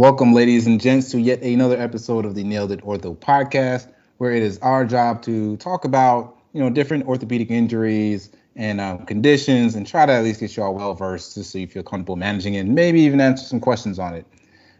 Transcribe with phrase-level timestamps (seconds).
[0.00, 3.86] Welcome, ladies and gents, to yet another episode of the Nailed It Ortho podcast,
[4.16, 9.04] where it is our job to talk about you know different orthopedic injuries and um,
[9.04, 11.82] conditions, and try to at least get you all well versed, just so you feel
[11.82, 14.26] comfortable managing it, and maybe even answer some questions on it.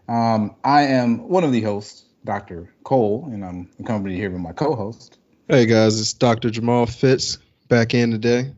[0.08, 2.72] Um, I am one of the hosts, Dr.
[2.82, 5.18] Cole, and I'm accompanied here with my co-host.
[5.48, 6.48] Hey guys, it's Dr.
[6.48, 7.36] Jamal Fitz
[7.68, 8.54] back in today.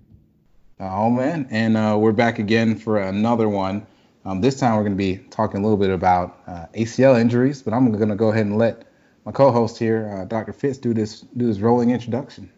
[0.79, 3.85] Oh man, and uh, we're back again for another one.
[4.25, 7.62] Um, this time we're going to be talking a little bit about uh, ACL injuries,
[7.62, 8.85] but I'm going to go ahead and let
[9.25, 10.53] my co-host here, uh, Dr.
[10.53, 12.50] Fitz, do this do this rolling introduction.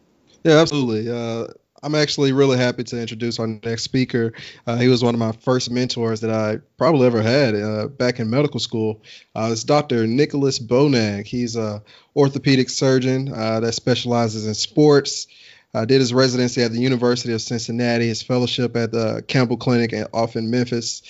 [0.45, 1.11] Yeah, absolutely.
[1.11, 1.49] Uh,
[1.83, 4.33] I'm actually really happy to introduce our next speaker.
[4.67, 8.21] Uh, he was one of my first mentors that I probably ever had uh, back
[8.21, 9.03] in medical school.
[9.35, 10.07] Uh, it's Dr.
[10.07, 11.27] Nicholas Bonnaig.
[11.27, 11.83] He's a
[12.17, 15.27] orthopedic surgeon that specializes in sports.
[15.75, 19.93] Uh, did his residency at the University of Cincinnati, his fellowship at the Campbell Clinic
[20.13, 21.03] off in Memphis.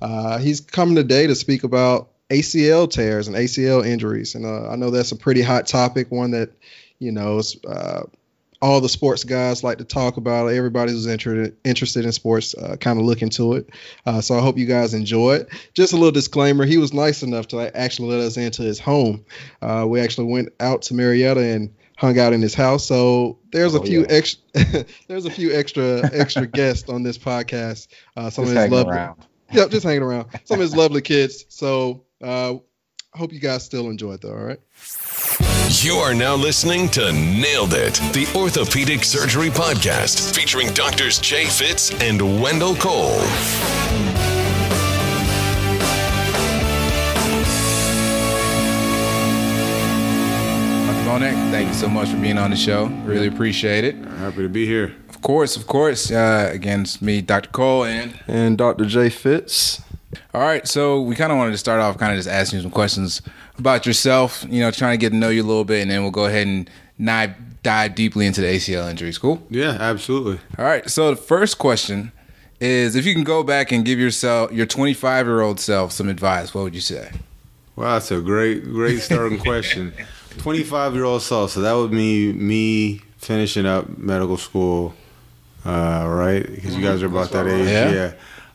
[0.00, 4.76] Uh, he's coming today to speak about ACL tears and ACL injuries, and uh, I
[4.76, 6.50] know that's a pretty hot topic, one that
[7.00, 8.02] you know uh,
[8.62, 10.46] all the sports guys like to talk about.
[10.46, 13.70] Everybody who's interested interested in sports uh, kind of look into it.
[14.06, 15.48] Uh, so I hope you guys enjoy it.
[15.74, 19.24] Just a little disclaimer: he was nice enough to actually let us into his home.
[19.60, 22.86] we actually went out to Marietta and hung out in his house.
[22.86, 24.06] So there's oh, a few yeah.
[24.10, 24.42] extra
[25.08, 27.88] there's a few extra extra guests on this podcast.
[28.16, 29.26] Uh, some just of his lovely, around.
[29.52, 30.28] Yep, just hanging around.
[30.44, 31.44] Some of his lovely kids.
[31.50, 34.32] So uh, I hope you guys still enjoy it though.
[34.32, 34.60] All right.
[35.80, 41.90] You are now listening to Nailed It, the Orthopedic Surgery Podcast, featuring doctors Jay Fitz
[42.02, 43.20] and Wendell Cole.
[51.04, 52.86] Thank you so much for being on the show.
[53.04, 53.96] Really appreciate it.
[53.96, 54.94] Happy to be here.
[55.08, 56.10] Of course, of course.
[56.10, 57.50] Uh, again, it's me, Dr.
[57.50, 58.84] Cole, and and Dr.
[58.84, 59.82] Jay Fitz.
[60.32, 62.62] All right, so we kind of wanted to start off, kind of just asking you
[62.62, 63.20] some questions
[63.58, 64.46] about yourself.
[64.48, 66.26] You know, trying to get to know you a little bit, and then we'll go
[66.26, 66.70] ahead and
[67.02, 69.18] dive dive deeply into the ACL injuries.
[69.18, 69.42] Cool?
[69.50, 70.38] Yeah, absolutely.
[70.56, 70.88] All right.
[70.88, 72.12] So the first question
[72.60, 76.08] is, if you can go back and give yourself your 25 year old self some
[76.08, 77.10] advice, what would you say?
[77.76, 79.92] Wow, that's a great, great starting question.
[80.38, 81.50] 25 year old self.
[81.50, 84.94] So that would be me finishing up medical school,
[85.64, 86.44] uh, right?
[86.44, 87.68] Because you guys are about that age.
[87.68, 87.90] Yeah.
[87.90, 88.12] yeah.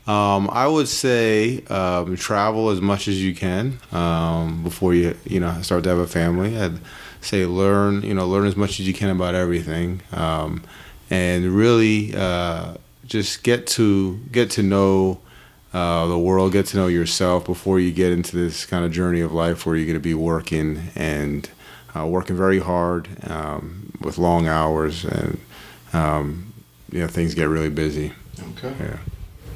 [0.07, 5.41] Um, I would say um, travel as much as you can um, before you you
[5.41, 6.57] know start to have a family.
[6.57, 6.79] I'd
[7.19, 10.63] say learn you know learn as much as you can about everything, um,
[11.09, 15.19] and really uh, just get to get to know.
[15.73, 19.19] Uh, the world, get to know yourself before you get into this kind of journey
[19.19, 21.49] of life where you're going to be working and
[21.97, 25.39] uh, working very hard um, with long hours, and
[25.93, 26.53] um,
[26.91, 28.13] you know things get really busy.
[28.51, 28.73] Okay.
[28.79, 28.97] Yeah.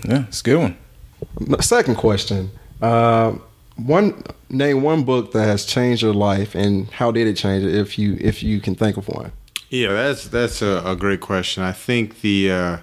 [0.04, 1.62] Yeah, it's a good one.
[1.62, 2.52] Second question.
[2.82, 3.34] Uh,
[3.76, 7.76] one name one book that has changed your life, and how did it change it?
[7.76, 9.32] If you if you can think of one.
[9.70, 11.64] Yeah, that's that's a, a great question.
[11.64, 12.78] I think the uh,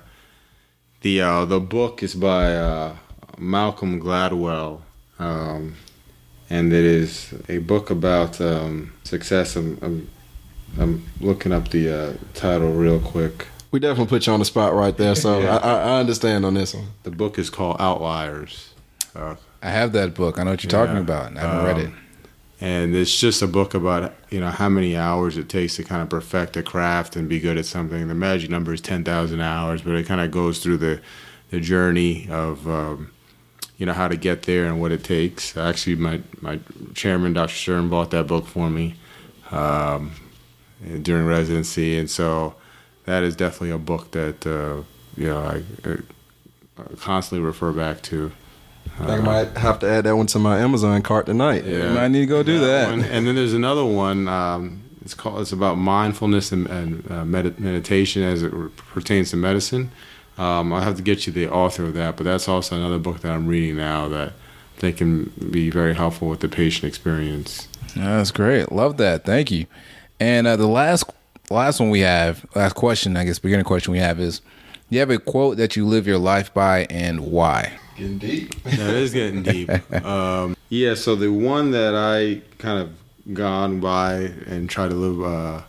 [1.03, 2.97] the uh, the book is by uh,
[3.37, 4.83] Malcolm Gladwell.
[5.19, 5.75] Um,
[6.51, 9.57] and it is a book about um, success.
[9.57, 10.09] I'm, I'm,
[10.79, 13.47] I'm, looking up the uh, title real quick.
[13.71, 15.57] We definitely put you on the spot right there, so yeah.
[15.57, 16.87] I, I, understand on this one.
[17.03, 18.73] The book is called Outliers.
[19.15, 20.39] Uh, I have that book.
[20.39, 20.87] I know what you're yeah.
[20.87, 21.37] talking about.
[21.37, 21.91] I haven't um, read it.
[22.61, 26.03] And it's just a book about you know how many hours it takes to kind
[26.03, 28.09] of perfect a craft and be good at something.
[28.09, 31.01] The magic number is ten thousand hours, but it kind of goes through the
[31.51, 33.13] the journey of um,
[33.79, 35.57] you know how to get there and what it takes.
[35.57, 36.59] Actually, my my
[36.95, 37.55] chairman, Dr.
[37.55, 38.97] Stern, bought that book for me
[39.51, 40.13] um,
[41.03, 42.55] during residency, and so
[43.07, 44.83] that is definitely a book that uh,
[45.17, 45.97] you know I, I,
[46.99, 48.33] constantly refer back to.
[49.01, 51.65] Uh, I might have to add that one to my Amazon cart tonight.
[51.65, 52.97] Yeah, I need to go do that.
[52.97, 53.11] that.
[53.11, 54.27] And then there's another one.
[54.27, 55.41] Um, it's called.
[55.41, 59.93] It's about mindfulness and, and uh, med- meditation as it pertains to medicine.
[60.39, 63.21] Um, I'll have to get you the author of that, but that's also another book
[63.21, 67.67] that I'm reading now that I think can be very helpful with the patient experience.
[67.97, 68.71] That's great.
[68.71, 69.25] Love that.
[69.25, 69.67] Thank you.
[70.21, 71.05] And uh, the last
[71.51, 74.41] last one we have, last question, I guess, beginning question we have is:
[74.89, 77.77] You have a quote that you live your life by, and why?
[77.97, 78.55] Getting deep.
[78.65, 79.71] yeah, it is getting deep.
[80.05, 80.95] Um, yeah.
[80.95, 84.15] So the one that I kind of gone by
[84.47, 85.21] and try to live.
[85.23, 85.63] Uh,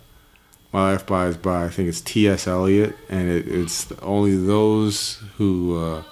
[0.71, 2.47] my life by is by I think it's T.S.
[2.47, 6.03] Eliot, and it, it's only those who uh,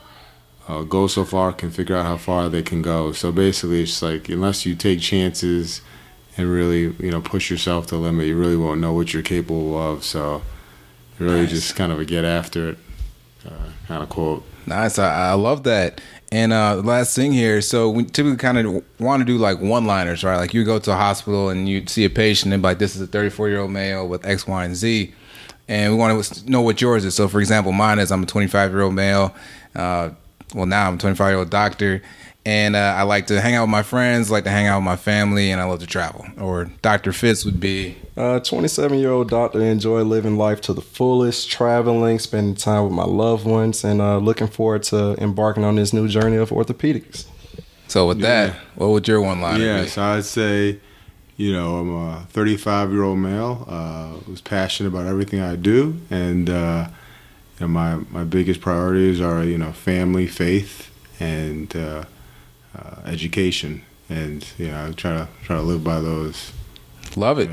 [0.67, 3.11] uh, go so far can figure out how far they can go.
[3.11, 5.81] So basically, it's like unless you take chances
[6.37, 9.23] and really you know push yourself to the limit, you really won't know what you're
[9.23, 10.03] capable of.
[10.03, 10.41] So
[11.19, 11.51] really, nice.
[11.51, 12.77] just kind of a get after it
[13.45, 14.43] uh, kind of quote.
[14.65, 16.01] Nice, I, I love that.
[16.31, 20.23] And uh, last thing here, so we typically kind of want to do like one-liners,
[20.25, 20.35] right?
[20.35, 23.01] Like you go to a hospital and you see a patient and like, this is
[23.01, 25.13] a 34-year-old male with X, Y, and Z,
[25.69, 27.15] and we want to know what yours is.
[27.15, 29.33] So, for example, mine is I'm a 25-year-old male.
[29.73, 30.09] Uh,
[30.53, 32.01] well, now I'm a 25-year-old doctor,
[32.47, 34.85] and uh, I like to hang out with my friends, like to hang out with
[34.85, 36.25] my family, and I love to travel.
[36.39, 37.11] Or Dr.
[37.11, 42.19] Fitz would be uh, 27 year old doctor, enjoy living life to the fullest, traveling,
[42.19, 46.07] spending time with my loved ones, and uh, looking forward to embarking on this new
[46.07, 47.25] journey of orthopedics.
[47.89, 49.89] So, with that, what would your one line yeah, be?
[49.89, 50.79] so I'd say,
[51.35, 55.99] you know, I'm a 35 year old male uh, who's passionate about everything I do,
[56.09, 56.87] and uh,
[57.59, 60.89] you know, my my biggest priorities are you know family, faith,
[61.19, 61.75] and
[62.77, 66.51] uh, education, and you know I try to try to live by those.
[67.15, 67.49] Love it.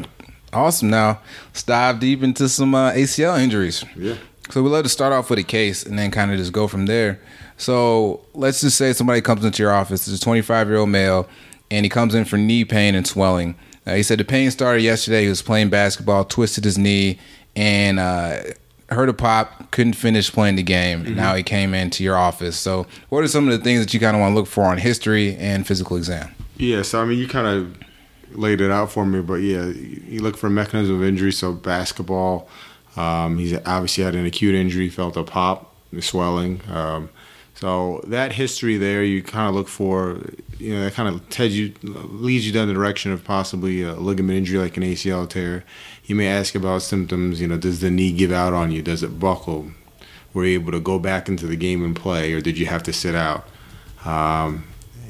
[0.52, 0.90] Awesome.
[0.90, 3.84] Now, let's dive deep into some uh, ACL injuries.
[3.96, 4.16] Yeah.
[4.50, 6.68] So we love to start off with a case and then kind of just go
[6.68, 7.20] from there.
[7.56, 10.06] So let's just say somebody comes into your office.
[10.06, 11.28] It's a 25 year old male,
[11.70, 13.56] and he comes in for knee pain and swelling.
[13.86, 15.22] Uh, he said the pain started yesterday.
[15.22, 17.18] He was playing basketball, twisted his knee,
[17.56, 18.42] and uh,
[18.90, 19.70] heard a pop.
[19.70, 21.04] Couldn't finish playing the game.
[21.04, 21.16] Mm-hmm.
[21.16, 22.56] Now he came into your office.
[22.56, 24.64] So what are some of the things that you kind of want to look for
[24.64, 26.34] on history and physical exam?
[26.56, 27.76] Yeah, so I mean, you kind of
[28.36, 31.32] laid it out for me, but yeah, you look for mechanism of injury.
[31.32, 32.48] So basketball,
[32.96, 36.60] um, he's obviously had an acute injury, felt a pop, swelling.
[36.70, 37.08] Um,
[37.54, 40.20] so that history there, you kind of look for,
[40.58, 43.94] you know, that kind of tells you, leads you down the direction of possibly a
[43.94, 45.64] ligament injury like an ACL tear.
[46.04, 47.40] You may ask about symptoms.
[47.40, 48.82] You know, does the knee give out on you?
[48.82, 49.70] Does it buckle?
[50.32, 52.82] Were you able to go back into the game and play, or did you have
[52.82, 53.46] to sit out?
[54.04, 54.64] Um,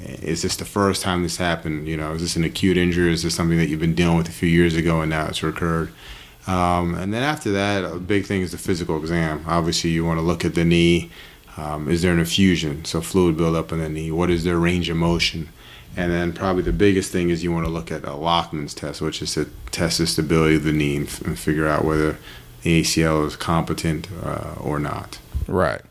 [0.04, 1.88] is this the first time this happened?
[1.88, 3.10] You know, is this an acute injury?
[3.10, 5.42] Is this something that you've been dealing with a few years ago and now it's
[5.42, 5.90] recurred?
[6.46, 9.44] Um, and then after that, a big thing is the physical exam.
[9.46, 11.10] Obviously, you want to look at the knee.
[11.56, 12.84] Um, is there an effusion?
[12.84, 14.10] So fluid buildup in the knee.
[14.10, 15.48] What is their range of motion?
[15.96, 19.00] And then probably the biggest thing is you want to look at a Lachman's test,
[19.00, 22.16] which is to test the stability of the knee and, f- and figure out whether
[22.62, 25.20] the ACL is competent uh, or not.
[25.46, 25.82] Right.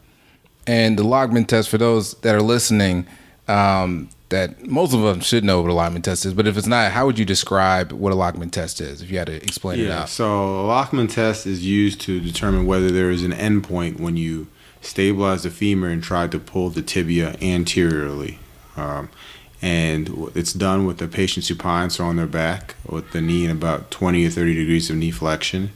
[0.67, 3.05] And the Lachman test, for those that are listening,
[3.47, 6.67] um, that most of them should know what a Lachman test is, but if it's
[6.67, 9.79] not, how would you describe what a Lachman test is if you had to explain
[9.79, 10.01] it Yeah.
[10.01, 10.09] out?
[10.09, 14.47] So a Lachman test is used to determine whether there is an endpoint when you
[14.83, 18.39] stabilize the femur and try to pull the tibia anteriorly.
[18.75, 19.09] Um,
[19.61, 23.51] and it's done with the patient supine, so on their back, with the knee in
[23.51, 25.71] about 20 or 30 degrees of knee flexion.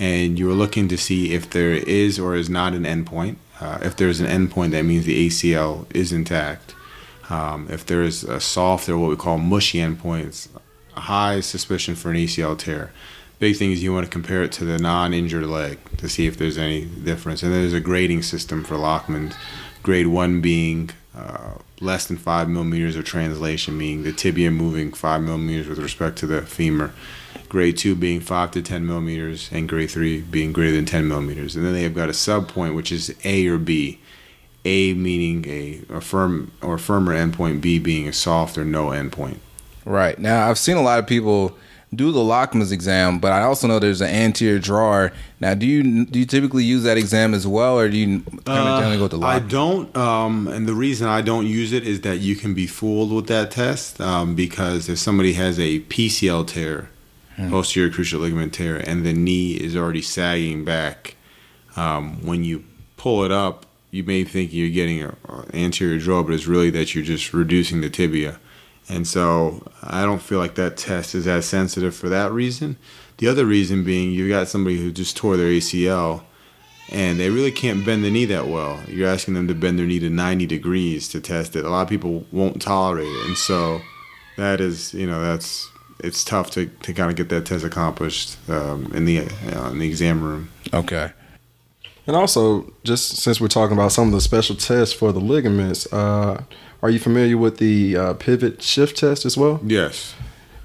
[0.00, 3.36] And you're looking to see if there is or is not an endpoint.
[3.60, 6.74] Uh, if there's an endpoint, that means the ACL is intact.
[7.28, 10.48] Um, if there is a soft or what we call mushy endpoints,
[10.94, 12.90] high suspicion for an ACL tear.
[13.40, 16.36] Big thing is you want to compare it to the non-injured leg to see if
[16.36, 17.42] there's any difference.
[17.42, 19.34] And there's a grading system for Lachman.
[19.82, 25.22] Grade one being uh, less than five millimeters of translation, meaning the tibia moving five
[25.22, 26.92] millimeters with respect to the femur.
[27.48, 31.56] Grade two being five to ten millimeters, and grade three being greater than ten millimeters.
[31.56, 34.00] And then they have got a sub point, which is A or B.
[34.66, 39.38] A meaning a, a firm or firmer endpoint, B being a soft or no endpoint.
[39.86, 40.18] Right.
[40.18, 41.56] Now, I've seen a lot of people
[41.94, 45.12] do the Lachman's exam, but I also know there's an anterior drawer.
[45.40, 48.68] Now, do you do you typically use that exam as well, or do you kind
[48.68, 51.72] of generally go with the Uh, I don't, um, and the reason I don't use
[51.72, 55.58] it is that you can be fooled with that test um, because if somebody has
[55.58, 56.90] a PCL tear,
[57.48, 61.16] posterior cruciate ligament tear, and the knee is already sagging back,
[61.74, 62.64] um, when you
[62.98, 65.16] pull it up, you may think you're getting an
[65.54, 68.38] anterior draw, but it's really that you're just reducing the tibia.
[68.90, 72.76] And so I don't feel like that test is as sensitive for that reason.
[73.18, 76.22] The other reason being you've got somebody who just tore their ACL
[76.90, 78.80] and they really can't bend the knee that well.
[78.88, 81.64] You're asking them to bend their knee to 90 degrees to test it.
[81.64, 83.26] A lot of people won't tolerate it.
[83.26, 83.80] And so
[84.36, 85.70] that is, you know, that's
[86.02, 89.78] it's tough to, to kind of get that test accomplished um, in the uh, in
[89.78, 90.50] the exam room.
[90.72, 91.12] Okay.
[92.10, 95.86] And also, just since we're talking about some of the special tests for the ligaments,
[95.92, 96.42] uh,
[96.82, 99.60] are you familiar with the uh, pivot shift test as well?
[99.62, 100.16] Yes.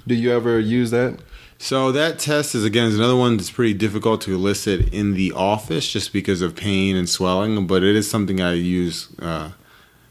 [0.08, 1.20] Do you ever use that?
[1.58, 5.30] So that test is again is another one that's pretty difficult to elicit in the
[5.30, 9.52] office just because of pain and swelling, but it is something I use uh,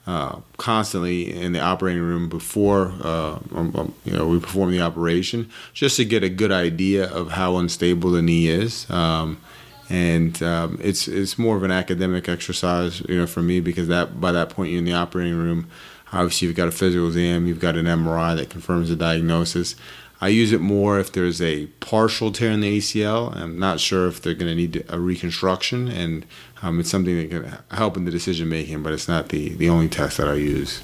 [0.08, 4.80] uh, constantly in the operating room before uh, um, um, you know we perform the
[4.80, 8.90] operation, just to get a good idea of how unstable the knee is.
[8.90, 9.42] Um,
[9.90, 14.20] and um, it's it's more of an academic exercise, you know, for me because that
[14.20, 15.70] by that point you're in the operating room.
[16.12, 19.76] Obviously, you've got a physical exam, you've got an MRI that confirms the diagnosis.
[20.22, 23.36] I use it more if there's a partial tear in the ACL.
[23.36, 26.26] I'm not sure if they're going to need a reconstruction, and
[26.62, 29.68] um, it's something that can help in the decision making, but it's not the, the
[29.68, 30.82] only test that I use.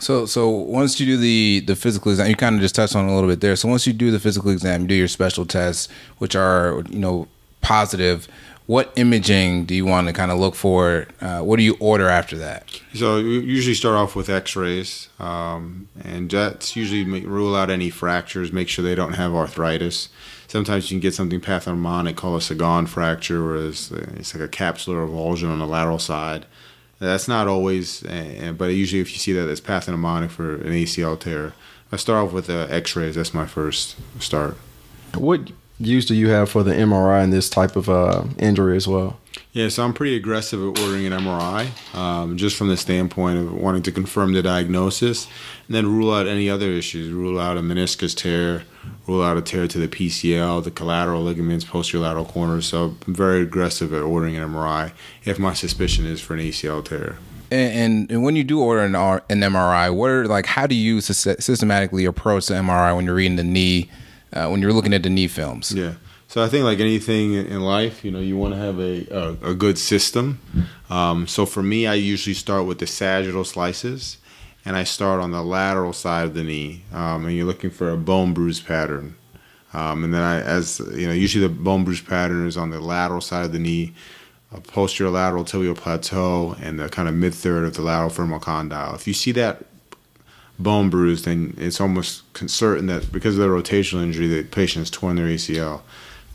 [0.00, 3.08] So, so once you do the the physical exam, you kind of just touched on
[3.08, 3.56] a little bit there.
[3.56, 6.98] So once you do the physical exam, you do your special tests, which are you
[6.98, 7.26] know
[7.64, 8.28] positive
[8.66, 11.06] what imaging do you want to kind of look for?
[11.20, 12.80] Uh, what do you order after that?
[12.94, 17.90] So we usually start off with X-rays, um, and that's usually make, rule out any
[17.90, 20.08] fractures, make sure they don't have arthritis.
[20.48, 24.48] Sometimes you can get something pathognomonic called a Segond fracture, where it's, it's like a
[24.48, 26.46] capsular avulsion on the lateral side.
[27.00, 31.52] That's not always, but usually if you see that it's pathognomonic for an ACL tear,
[31.92, 33.16] I start off with uh, X-rays.
[33.16, 34.56] That's my first start.
[35.14, 38.86] What use do you have for the MRI in this type of uh, injury as
[38.86, 39.18] well?
[39.52, 43.52] Yeah, so I'm pretty aggressive at ordering an MRI, um, just from the standpoint of
[43.52, 45.26] wanting to confirm the diagnosis,
[45.66, 47.12] and then rule out any other issues.
[47.12, 48.64] Rule out a meniscus tear,
[49.06, 52.66] rule out a tear to the PCL, the collateral ligaments, posterior lateral corners.
[52.66, 54.92] So I'm very aggressive at ordering an MRI
[55.24, 57.18] if my suspicion is for an ACL tear.
[57.50, 60.46] And, and, when you do order an, R, an MRI, what are like?
[60.46, 63.90] How do you systematically approach the MRI when you're reading the knee?
[64.34, 65.72] Uh, when you're looking at the knee films.
[65.72, 65.94] Yeah.
[66.28, 69.50] So I think like anything in life, you know, you want to have a, a,
[69.50, 70.40] a good system.
[70.90, 74.18] Um, so for me, I usually start with the sagittal slices,
[74.64, 76.82] and I start on the lateral side of the knee.
[76.92, 79.14] Um, and you're looking for a bone bruise pattern.
[79.72, 82.80] Um, and then I, as you know, usually the bone bruise pattern is on the
[82.80, 83.92] lateral side of the knee,
[84.50, 88.40] a posterior lateral tibial plateau, and the kind of mid third of the lateral femoral
[88.40, 88.94] condyle.
[88.94, 89.64] If you see that
[90.58, 94.90] bone bruised, then it's almost certain that because of the rotational injury, the patient has
[94.90, 95.82] torn their ACL.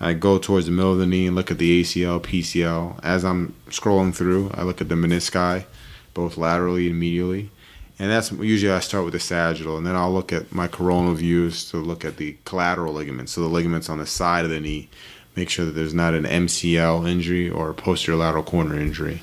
[0.02, 3.04] I go towards the middle of the knee and look at the ACL, PCL.
[3.04, 5.66] As I'm scrolling through, I look at the menisci,
[6.14, 7.50] both laterally and medially.
[7.98, 11.16] And that's usually I start with the sagittal, and then I'll look at my coronal
[11.16, 14.62] views to look at the collateral ligaments, so the ligaments on the side of the
[14.62, 14.88] knee,
[15.36, 19.22] make sure that there's not an MCL injury or a posterior lateral corner injury.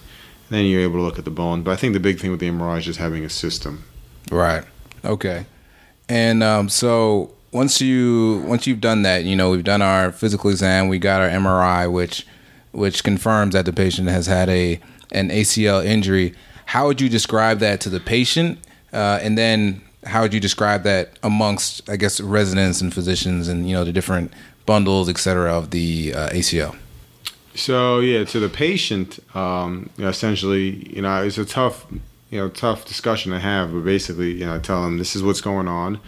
[0.49, 1.62] And then you're able to look at the bone.
[1.62, 3.85] But I think the big thing with the MRI is just having a system.
[4.31, 4.65] Right.
[5.05, 5.47] Okay.
[6.09, 10.50] And um, so once you once you've done that, you know, we've done our physical
[10.50, 12.26] exam, we got our MRI, which
[12.73, 14.81] which confirms that the patient has had a
[15.12, 16.35] an ACL injury.
[16.67, 18.59] How would you describe that to the patient?
[18.93, 23.69] Uh, and then how would you describe that amongst, I guess, residents and physicians and
[23.69, 24.33] you know the different
[24.67, 26.76] bundles, et cetera, of the uh, ACL?
[27.55, 31.87] So yeah, to the patient, um, essentially, you know, it's a tough
[32.30, 35.23] you know tough discussion to have but basically you know I tell them this is
[35.23, 36.00] what's going on.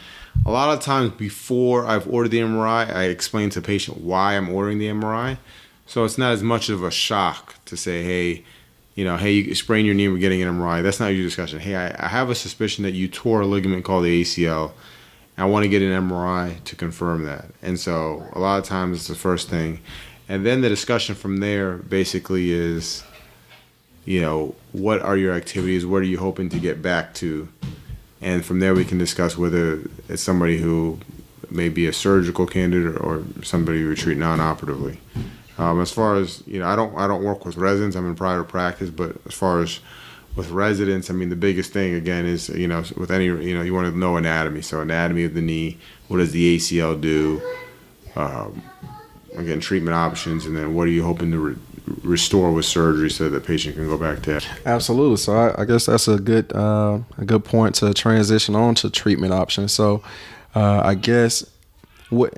[0.46, 4.36] A lot of times before I've ordered the MRI I explain to the patient why
[4.36, 5.38] I'm ordering the MRI
[5.86, 8.44] so it's not as much of a shock to say hey
[8.94, 11.60] you know hey you sprain your knee we're getting an MRI that's not your discussion.
[11.60, 14.72] Hey I, I have a suspicion that you tore a ligament called the ACL
[15.38, 17.46] I want to get an MRI to confirm that.
[17.62, 19.78] And so a lot of times it's the first thing.
[20.28, 23.04] And then the discussion from there basically is
[24.08, 25.84] you know, what are your activities?
[25.84, 27.46] What are you hoping to get back to?
[28.22, 30.98] And from there, we can discuss whether it's somebody who
[31.50, 34.98] may be a surgical candidate or somebody would treat non-operatively.
[35.58, 37.96] Um, as far as you know, I don't I don't work with residents.
[37.96, 39.78] I'm in private practice, but as far as
[40.36, 43.62] with residents, I mean, the biggest thing again is you know with any you know
[43.62, 44.62] you want to know anatomy.
[44.62, 45.76] So anatomy of the knee.
[46.06, 47.42] What does the ACL do?
[48.16, 48.62] Um,
[49.36, 51.56] again, treatment options, and then what are you hoping to re-
[52.02, 54.48] restore with surgery so that the patient can go back to it.
[54.66, 55.16] Absolutely.
[55.16, 58.90] So I, I guess that's a good uh, a good point to transition on to
[58.90, 59.72] treatment options.
[59.72, 60.02] So
[60.54, 61.44] uh, I guess
[62.10, 62.34] what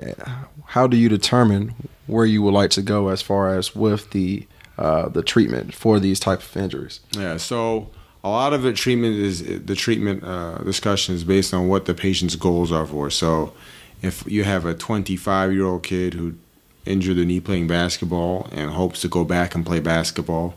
[0.65, 1.73] how do you determine
[2.07, 5.99] where you would like to go as far as with the uh, the treatment for
[5.99, 6.99] these type of injuries?
[7.11, 7.37] Yeah.
[7.37, 7.89] So
[8.23, 11.93] a lot of it treatment is the treatment uh, discussion is based on what the
[11.93, 13.09] patient's goals are for.
[13.09, 13.53] So
[14.01, 16.35] if you have a 25 year old kid who
[16.85, 20.55] injured the knee playing basketball and hopes to go back and play basketball,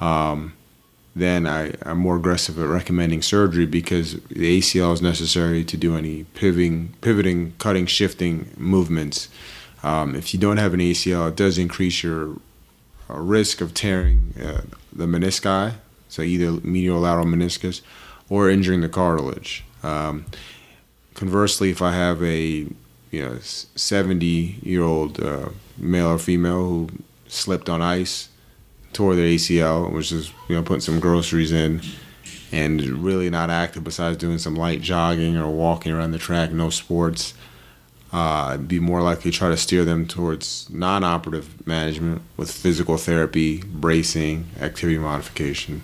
[0.00, 0.52] um,
[1.14, 5.96] then I, am more aggressive at recommending surgery because the ACL is necessary to do
[5.96, 9.28] any pivoting, pivoting, cutting, shifting movements.
[9.82, 12.36] Um, if you don't have an ACL, it does increase your
[13.08, 15.74] uh, risk of tearing uh, the menisci,
[16.08, 17.80] so either medial lateral meniscus,
[18.28, 19.64] or injuring the cartilage.
[19.82, 20.26] Um,
[21.14, 22.66] conversely, if I have a
[23.10, 24.24] you know, 70
[24.62, 26.88] year old uh, male or female who
[27.28, 28.28] slipped on ice,
[28.92, 31.82] tore their ACL, was just, you know, putting some groceries in
[32.52, 36.70] and really not active besides doing some light jogging or walking around the track, no
[36.70, 37.34] sports.
[38.12, 42.96] Uh, be more likely to try to steer them towards non operative management with physical
[42.96, 45.82] therapy, bracing, activity modification.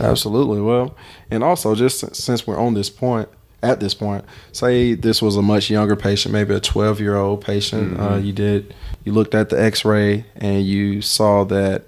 [0.00, 0.60] Absolutely.
[0.60, 0.96] Well,
[1.30, 3.28] and also, just since we're on this point,
[3.62, 7.40] at this point, say this was a much younger patient, maybe a 12 year old
[7.40, 7.94] patient.
[7.94, 8.02] Mm-hmm.
[8.02, 8.74] Uh, you did,
[9.04, 11.84] you looked at the X ray and you saw that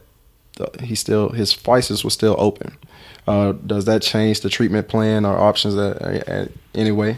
[0.83, 2.77] he still his physis was still open.
[3.27, 7.17] Uh, does that change the treatment plan or options at, at any way?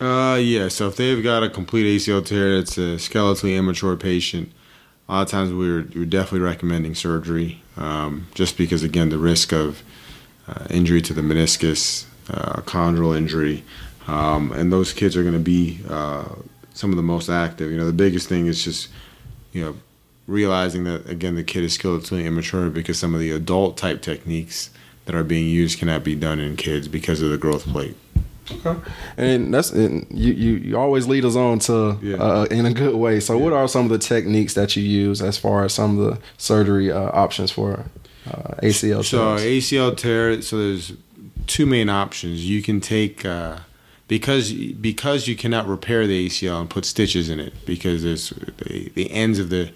[0.00, 0.68] Uh, yeah.
[0.68, 4.50] So if they've got a complete ACL tear, it's a skeletally immature patient.
[5.08, 9.52] A lot of times we're, we're definitely recommending surgery, um, just because again the risk
[9.52, 9.82] of
[10.48, 13.64] uh, injury to the meniscus, uh, chondral injury,
[14.06, 16.24] um, and those kids are going to be uh,
[16.74, 17.70] some of the most active.
[17.70, 18.88] You know, the biggest thing is just
[19.52, 19.76] you know
[20.26, 24.70] realizing that again the kid is skeletally immature because some of the adult type techniques
[25.06, 27.96] that are being used cannot be done in kids because of the growth plate.
[28.64, 28.90] Okay.
[29.16, 32.16] And that's and you, you you always lead us on to yeah.
[32.16, 33.20] uh, in a good way.
[33.20, 33.44] So, yeah.
[33.44, 36.20] what are some of the techniques that you use as far as some of the
[36.38, 37.84] surgery uh, options for
[38.26, 39.02] uh, ACL?
[39.02, 39.08] Tears?
[39.08, 40.42] So ACL tear.
[40.42, 40.92] So there's
[41.50, 42.48] two main options.
[42.48, 43.58] You can take uh,
[44.06, 48.88] because because you cannot repair the ACL and put stitches in it because there's the,
[48.94, 49.72] the ends of the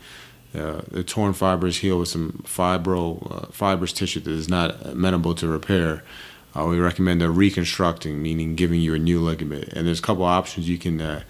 [0.55, 5.35] uh, the torn fibers heal with some fibro uh, fibrous tissue that is not amenable
[5.35, 6.05] to repair.
[6.57, 9.69] Uh, we recommend a reconstructing, meaning giving you a new ligament.
[9.73, 10.69] And there's a couple options.
[10.69, 11.23] You can uh,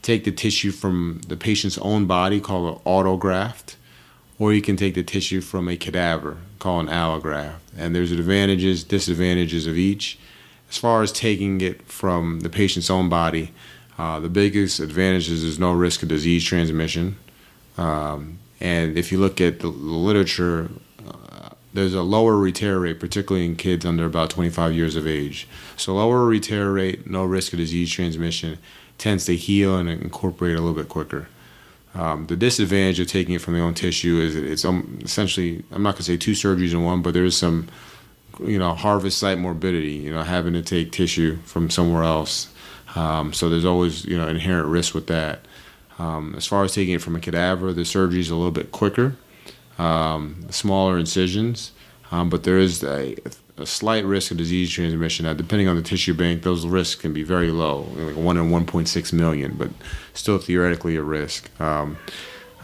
[0.00, 3.74] take the tissue from the patient's own body, called an autograft,
[4.40, 7.58] or you can take the tissue from a cadaver, called an allograft.
[7.76, 10.18] And there's advantages, disadvantages of each.
[10.68, 13.52] As far as taking it from the patient's own body,
[13.98, 17.18] uh, the biggest advantage is there's no risk of disease transmission.
[17.76, 20.70] Um, and if you look at the literature,
[21.72, 25.46] there's a lower retear rate, particularly in kids under about 25 years of age.
[25.76, 28.58] So lower retear rate, no risk of disease transmission,
[28.98, 31.28] tends to heal and incorporate a little bit quicker.
[31.94, 35.82] Um, the disadvantage of taking it from the own tissue is it's um, essentially I'm
[35.82, 37.68] not gonna say two surgeries in one, but there is some
[38.44, 39.92] you know harvest site morbidity.
[39.92, 42.48] You know having to take tissue from somewhere else.
[42.94, 45.40] Um, so there's always you know inherent risk with that.
[45.98, 48.72] Um, as far as taking it from a cadaver, the surgery is a little bit
[48.72, 49.16] quicker
[49.80, 51.72] um, smaller incisions,
[52.10, 53.16] um, but there is a,
[53.60, 55.26] a, slight risk of disease transmission.
[55.26, 58.50] Now, depending on the tissue bank, those risks can be very low, like 1 in
[58.50, 59.70] 1.6 million, but
[60.14, 61.50] still theoretically a risk.
[61.60, 61.98] Um,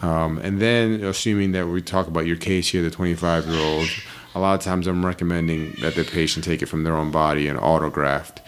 [0.03, 3.89] um and then, assuming that we talk about your case here, the 25 year old,
[4.35, 7.49] a lot of times I'm recommending that the patient take it from their own body
[7.49, 8.39] and autograft.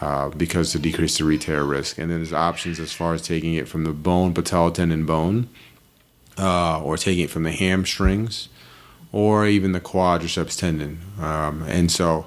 [0.00, 1.96] Uh, because to decrease the retear risk.
[1.96, 5.48] And then there's options as far as taking it from the bone, patella tendon bone,
[6.36, 8.48] uh, or taking it from the hamstrings
[9.12, 10.98] or even the quadriceps tendon.
[11.20, 12.26] Um, and so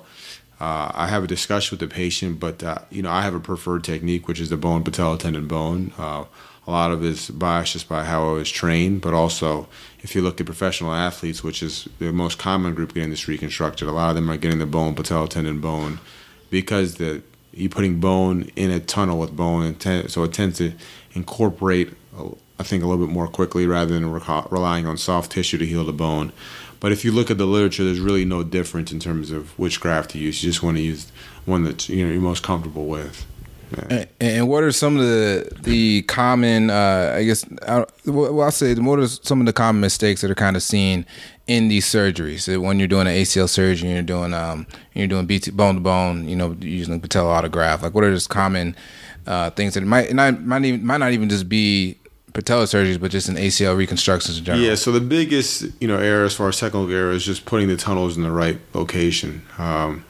[0.59, 3.39] uh, I have a discussion with the patient, but uh, you know I have a
[3.39, 5.91] preferred technique, which is the bone patella tendon bone.
[5.97, 6.25] Uh,
[6.67, 9.67] a lot of it is biased just by how I was trained, but also
[10.01, 13.87] if you look at professional athletes, which is the most common group getting this reconstructed,
[13.87, 15.99] a lot of them are getting the bone patella tendon bone
[16.49, 17.21] because the
[17.51, 20.73] you're putting bone in a tunnel with bone, so it tends to
[21.13, 21.93] incorporate
[22.57, 25.83] I think, a little bit more quickly rather than relying on soft tissue to heal
[25.83, 26.31] the bone.
[26.85, 29.79] But if you look at the literature, there's really no difference in terms of which
[29.79, 30.43] graft to use.
[30.43, 31.11] You just want to use
[31.45, 33.25] one that you know you're most comfortable with.
[33.89, 34.05] Yeah.
[34.21, 38.75] And, what are some of the the common, uh, I guess, I, well, I'll say,
[38.75, 41.07] what are some of the common mistakes that are kind of seen
[41.47, 42.55] in these surgeries?
[42.55, 46.29] When you're doing an ACL surgery, you're doing um, you're doing BT, bone to bone,
[46.29, 47.81] you know, using patella autograft.
[47.81, 48.75] Like, what are just common
[49.25, 51.97] uh, things that might not might even might not even just be
[52.35, 54.63] patella surgeries, but just in ACL reconstructions in general.
[54.63, 54.75] Yeah.
[54.75, 57.77] So the biggest you know error as far as technical error is just putting the
[57.77, 59.41] tunnels in the right location.
[59.57, 60.05] Um,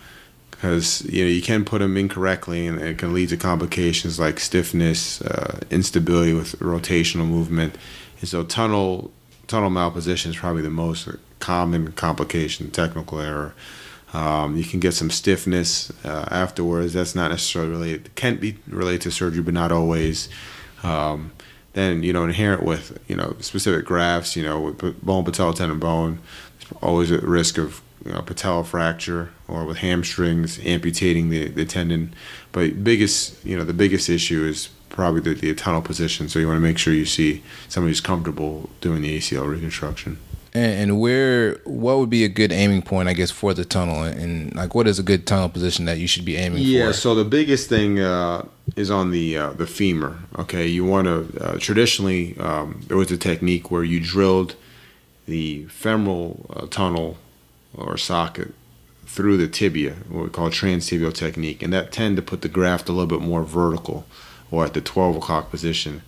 [0.52, 4.40] because you know you can put them incorrectly and it can lead to complications like
[4.40, 7.78] stiffness, uh, instability with rotational movement,
[8.20, 9.12] and so tunnel
[9.48, 11.08] tunnel malposition is probably the most
[11.40, 13.54] common complication, technical error.
[14.14, 16.94] Um, you can get some stiffness uh, afterwards.
[16.94, 18.16] That's not necessarily related.
[18.16, 20.30] Can be related to surgery, but not always.
[20.84, 21.32] Um,
[21.76, 25.78] then you know inherent with you know specific grafts, you know with bone patella tendon
[25.78, 26.20] bone,
[26.82, 32.14] always at risk of you know, patella fracture or with hamstrings amputating the, the tendon.
[32.52, 36.30] But biggest you know the biggest issue is probably the, the tunnel position.
[36.30, 40.18] So you want to make sure you see somebody who's comfortable doing the ACL reconstruction.
[40.56, 44.04] And, where, what would be a good aiming point, I guess, for the tunnel?
[44.04, 46.86] And like, what is a good tunnel position that you should be aiming yeah, for?
[46.86, 46.92] Yeah.
[46.94, 48.46] So the biggest thing uh,
[48.78, 50.18] is on the uh, the femur.
[50.40, 54.56] Okay, you want to uh, traditionally um, there was a technique where you drilled
[55.26, 57.18] the femoral uh, tunnel
[57.74, 58.54] or socket
[59.06, 62.90] through the tibia, what we call transtibial technique, and that tend to put the graft
[62.90, 64.06] a little bit more vertical
[64.52, 66.02] or at the 12 o'clock position.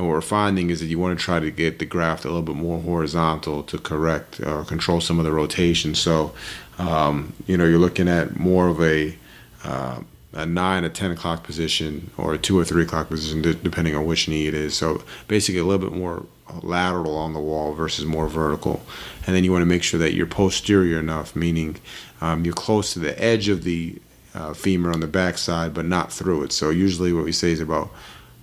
[0.00, 2.28] And what we're finding is that you want to try to get the graft a
[2.28, 5.94] little bit more horizontal to correct or control some of the rotation.
[5.94, 6.32] So,
[6.78, 9.14] um, you know, you're looking at more of a
[9.62, 10.00] uh,
[10.32, 14.06] a nine, a ten o'clock position, or a two or three o'clock position, depending on
[14.06, 14.74] which knee it is.
[14.74, 16.24] So basically, a little bit more
[16.62, 18.80] lateral on the wall versus more vertical.
[19.26, 21.76] And then you want to make sure that you're posterior enough, meaning
[22.22, 23.98] um, you're close to the edge of the
[24.34, 26.52] uh, femur on the backside, but not through it.
[26.52, 27.90] So usually, what we say is about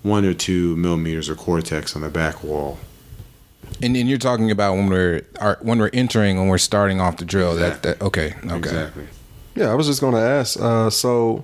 [0.04, 2.80] one or two millimeters of cortex on the back wall.
[3.82, 7.18] And, and you're talking about when we're our, when we're entering when we're starting off
[7.18, 7.54] the drill.
[7.54, 7.92] Exactly.
[7.92, 9.08] That, that okay okay exactly.
[9.56, 10.60] Yeah, I was just going to ask.
[10.60, 11.44] Uh, so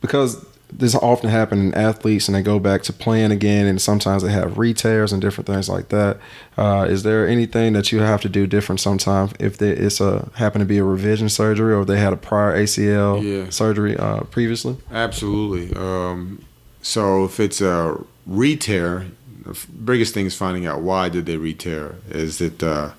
[0.00, 4.22] because this often happens in athletes and they go back to playing again and sometimes
[4.22, 6.18] they have re-tears and different things like that.
[6.56, 10.30] Uh, is there anything that you have to do different sometimes if they, it's a
[10.36, 13.50] happen to be a revision surgery or they had a prior ACL yeah.
[13.50, 14.76] surgery uh, previously?
[14.90, 15.76] Absolutely.
[15.76, 16.44] Um,
[16.82, 19.06] so if it's a re-tear,
[19.44, 21.96] the biggest thing is finding out why did they re-tear.
[22.10, 22.92] Is it uh,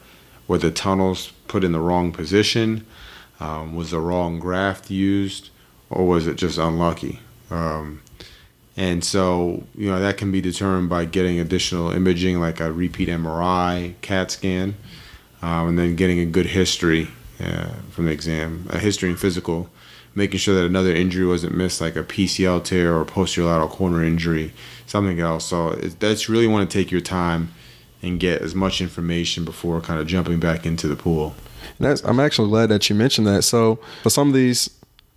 [0.47, 2.85] were the tunnels put in the wrong position?
[3.39, 5.49] Um, was the wrong graft used?
[5.89, 7.19] Or was it just unlucky?
[7.49, 8.01] Um,
[8.77, 13.09] and so, you know, that can be determined by getting additional imaging like a repeat
[13.09, 14.75] MRI, CAT scan,
[15.41, 17.09] um, and then getting a good history
[17.43, 19.69] uh, from the exam, a history and physical,
[20.15, 24.03] making sure that another injury wasn't missed, like a PCL tear or posterior lateral corner
[24.03, 24.53] injury,
[24.85, 25.45] something else.
[25.45, 27.53] So that's really want to take your time
[28.01, 31.35] and get as much information before kind of jumping back into the pool.
[31.79, 33.43] That's, I'm actually glad that you mentioned that.
[33.43, 34.69] So for some of these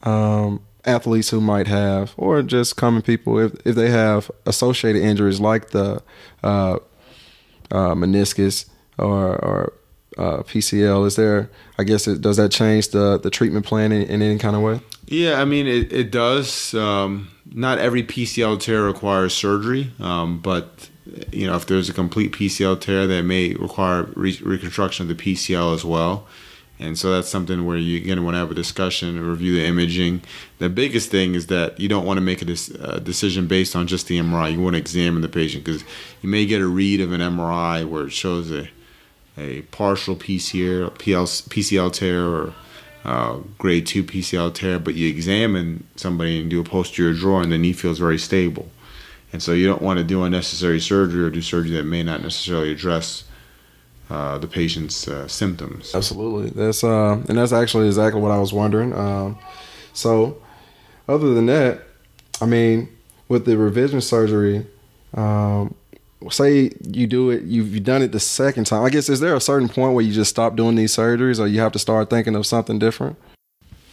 [0.02, 5.40] um, athletes who might have, or just common people, if, if they have associated injuries
[5.40, 6.02] like the
[6.42, 6.78] uh,
[7.70, 9.72] uh, meniscus or, or
[10.16, 11.50] uh, PCL, is there?
[11.79, 14.62] I guess it, does that change the the treatment plan in, in any kind of
[14.62, 14.81] way?
[15.07, 16.74] Yeah, I mean it, it does.
[16.74, 20.88] Um, not every PCL tear requires surgery, um, but
[21.31, 25.22] you know if there's a complete PCL tear, that may require re- reconstruction of the
[25.22, 26.27] PCL as well.
[26.79, 29.55] And so that's something where you're going to want to have a discussion and review
[29.55, 30.22] the imaging.
[30.59, 33.87] The biggest thing is that you don't want to make a, a decision based on
[33.87, 34.53] just the MRI.
[34.53, 35.85] You want to examine the patient because
[36.20, 38.68] you may get a read of an MRI where it shows a,
[39.36, 42.54] a partial PCL, PCL tear or
[43.04, 47.52] uh, grade 2 PCL tear, but you examine somebody and do a posterior draw and
[47.52, 48.68] the knee feels very stable.
[49.32, 52.22] And so you don't want to do unnecessary surgery or do surgery that may not
[52.22, 53.24] necessarily address
[54.08, 55.94] uh, the patient's uh, symptoms.
[55.94, 58.92] Absolutely, that's uh, and that's actually exactly what I was wondering.
[58.92, 59.38] Um,
[59.92, 60.40] so,
[61.08, 61.82] other than that,
[62.40, 62.88] I mean,
[63.28, 64.66] with the revision surgery,
[65.14, 65.74] um,
[66.30, 68.84] say you do it, you've, you've done it the second time.
[68.84, 71.46] I guess is there a certain point where you just stop doing these surgeries, or
[71.46, 73.16] you have to start thinking of something different?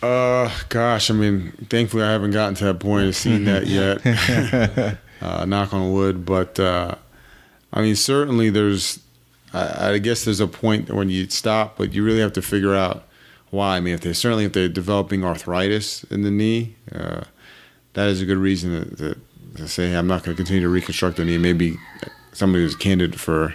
[0.02, 4.98] Uh, gosh, I mean, thankfully I haven't gotten to that point of seeing that yet.
[5.22, 6.96] uh, knock on wood, but uh,
[7.72, 9.00] I mean, certainly there's
[9.54, 12.74] I, I, guess there's a point when you stop, but you really have to figure
[12.74, 13.04] out
[13.50, 13.78] why.
[13.78, 17.22] I mean, if they certainly if they're developing arthritis in the knee, uh,
[17.94, 19.20] that is a good reason to, to,
[19.58, 21.38] to say hey, I'm not going to continue to reconstruct the knee.
[21.38, 21.78] Maybe
[22.34, 23.54] somebody who's candidate for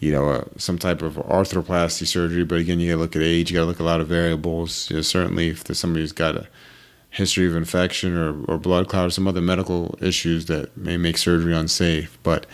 [0.00, 2.44] you know uh, some type of arthroplasty surgery.
[2.44, 3.50] But again, you got to look at age.
[3.50, 4.90] You got to look at a lot of variables.
[4.90, 6.46] You know, certainly, if there's somebody who's got a
[7.10, 11.16] history of infection or, or blood clot or some other medical issues that may make
[11.16, 12.44] surgery unsafe, but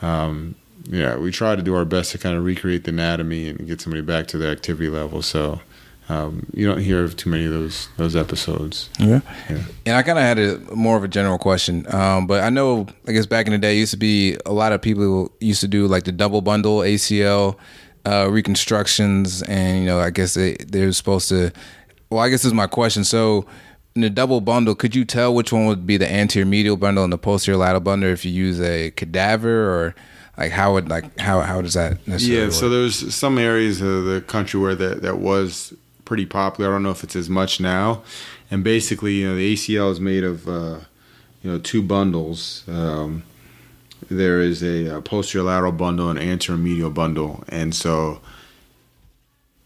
[0.00, 0.54] um,
[0.88, 3.80] yeah, we try to do our best to kind of recreate the anatomy and get
[3.80, 5.22] somebody back to their activity level.
[5.22, 5.60] So
[6.08, 8.88] um, you don't hear of too many of those those episodes.
[8.98, 9.62] Yeah, yeah.
[9.86, 12.86] And I kind of had a more of a general question, um, but I know
[13.08, 15.68] I guess back in the day, used to be a lot of people used to
[15.68, 17.56] do like the double bundle ACL
[18.06, 21.50] uh, reconstructions, and you know, I guess they they're supposed to.
[22.10, 23.04] Well, I guess this is my question.
[23.04, 23.46] So.
[23.94, 27.02] In the double bundle, could you tell which one would be the anterior medial bundle
[27.02, 29.94] and the posterior lateral bundle if you use a cadaver or
[30.36, 32.52] like how would like how how does that yeah work?
[32.52, 35.72] so there's some areas of the country where that that was
[36.06, 36.70] pretty popular.
[36.70, 38.02] I don't know if it's as much now.
[38.50, 40.78] And basically you know the acl is made of uh,
[41.42, 42.64] you know two bundles.
[42.66, 43.24] Um,
[44.08, 47.44] there is a, a posterior lateral bundle and anterior medial bundle.
[47.48, 48.20] And so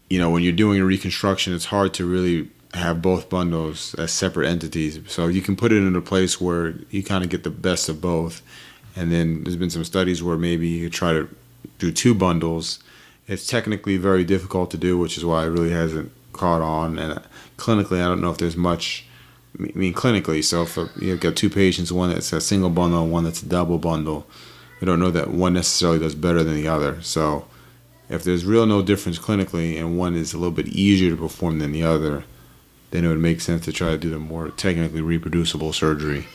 [0.09, 4.11] you know when you're doing a reconstruction it's hard to really have both bundles as
[4.11, 4.99] separate entities.
[5.07, 7.89] So you can put it in a place where you kind of get the best
[7.89, 8.41] of both.
[8.95, 11.29] And then there's been some studies where maybe you try to
[11.79, 12.79] do two bundles.
[13.27, 16.97] It's technically very difficult to do, which is why it really hasn't caught on.
[16.99, 17.21] And
[17.57, 19.05] clinically, I don't know if there's much.
[19.59, 23.11] I mean, clinically, so if you've got two patients, one that's a single bundle and
[23.11, 24.25] one that's a double bundle,
[24.79, 27.01] we don't know that one necessarily does better than the other.
[27.01, 27.45] So
[28.09, 31.59] if there's real no difference clinically and one is a little bit easier to perform
[31.59, 32.23] than the other,
[32.91, 36.27] then it would make sense to try to do the more technically reproducible surgery.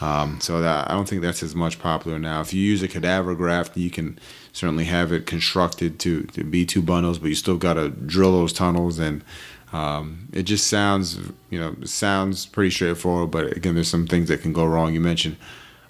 [0.00, 2.40] Um, so that I don't think that's as much popular now.
[2.40, 4.18] If you use a cadaver graft, you can
[4.52, 8.32] certainly have it constructed to, to be two bundles, but you still got to drill
[8.32, 9.22] those tunnels and
[9.72, 14.42] Um, it just sounds, you know, sounds pretty straightforward, but again, there's some things that
[14.42, 14.92] can go wrong.
[14.92, 15.36] You mentioned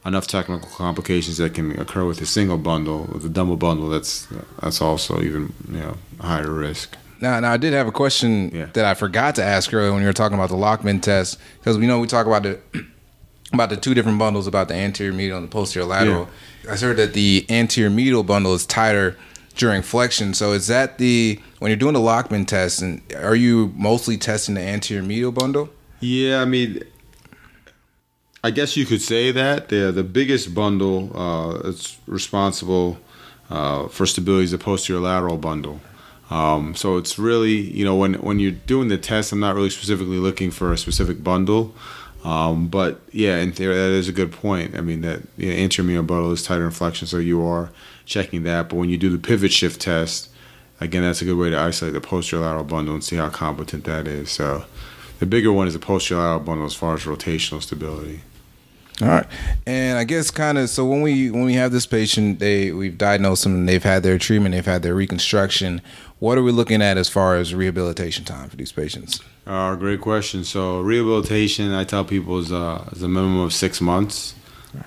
[0.06, 3.08] enough technical complications that can occur with a single bundle.
[3.12, 4.28] With a double bundle, that's
[4.60, 6.96] that's also even you know higher risk.
[7.20, 8.66] Now, now I did have a question yeah.
[8.74, 11.76] that I forgot to ask earlier when you were talking about the Lachman test because
[11.76, 12.60] we know we talk about the
[13.52, 16.28] about the two different bundles about the anterior medial and the posterior lateral.
[16.64, 16.72] Yeah.
[16.72, 19.16] I heard that the anterior medial bundle is tighter
[19.56, 20.34] during flexion.
[20.34, 24.54] So is that the when you're doing the Lachman test, and are you mostly testing
[24.54, 25.70] the anterior medial bundle?
[26.00, 26.82] Yeah, I mean,
[28.42, 32.98] I guess you could say that the the biggest bundle uh, that's responsible
[33.50, 35.80] uh, for stability is the posterior lateral bundle.
[36.30, 39.70] Um, so it's really you know when when you're doing the test, I'm not really
[39.70, 41.74] specifically looking for a specific bundle.
[42.24, 44.76] Um, but yeah, in theory, that is a good point.
[44.76, 47.70] I mean that you know, anterior bundle is tighter in flexion, so you are
[48.04, 48.68] checking that.
[48.68, 50.28] But when you do the pivot shift test,
[50.80, 53.84] again, that's a good way to isolate the posterior lateral bundle and see how competent
[53.84, 54.30] that is.
[54.30, 54.64] So
[55.18, 58.20] the bigger one is the posterior lateral bundle as far as rotational stability.
[59.02, 59.26] All right,
[59.66, 62.96] and I guess kind of so when we when we have this patient, they we've
[62.96, 65.82] diagnosed them, they've had their treatment, they've had their reconstruction.
[66.20, 69.20] What are we looking at as far as rehabilitation time for these patients?
[69.44, 70.44] Uh, great question.
[70.44, 74.36] So rehabilitation, I tell people is, uh, is a minimum of six months.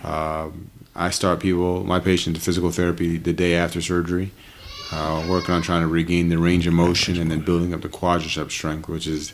[0.01, 0.47] Uh,
[0.95, 4.31] I start people, my patient, to physical therapy the day after surgery,
[4.93, 7.89] uh, working on trying to regain the range of motion and then building up the
[7.89, 9.33] quadricep strength, which is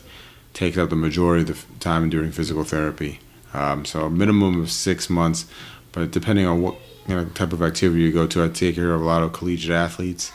[0.54, 3.20] takes up the majority of the time during physical therapy.
[3.54, 5.46] Um, so a minimum of six months,
[5.92, 8.92] but depending on what you know, type of activity you go to, I take care
[8.92, 10.32] of a lot of collegiate athletes,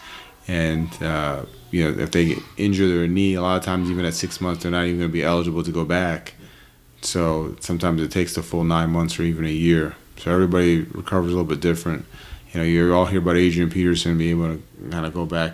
[0.47, 4.13] and uh, you know if they injure their knee, a lot of times even at
[4.13, 6.33] six months they're not even going to be eligible to go back.
[7.01, 9.95] So sometimes it takes the full nine months or even a year.
[10.17, 12.05] So everybody recovers a little bit different.
[12.53, 15.53] You know, you're all hear about Adrian Peterson being able to kind of go back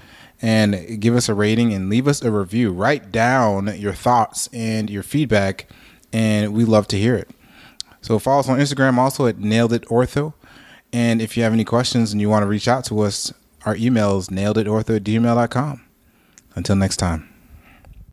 [0.41, 2.71] and give us a rating and leave us a review.
[2.71, 5.67] Write down your thoughts and your feedback,
[6.12, 7.30] and we love to hear it.
[8.02, 10.34] So follow us on Instagram also at Nailed It Ortho.
[10.93, 13.34] And if you have any questions and you want to reach out to us,
[13.65, 15.87] our email is naileditortho at gmail.com.
[16.58, 17.37] Until next time.